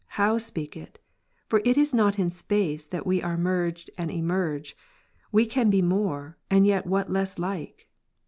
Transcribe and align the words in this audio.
how 0.17 0.35
speak 0.39 0.75
it? 0.75 0.97
For 1.47 1.61
it 1.63 1.77
is 1.77 1.93
not 1.93 2.17
in 2.17 2.31
space 2.31 2.87
that 2.87 3.05
we 3.05 3.21
are 3.21 3.37
merged 3.37 3.91
and 3.99 4.09
emerge. 4.09 4.75
What 5.29 5.51
can 5.51 5.69
be 5.69 5.83
more, 5.83 6.39
and 6.49 6.65
yet 6.65 6.87
what 6.87 7.11
less 7.11 7.37
like 7.37 7.87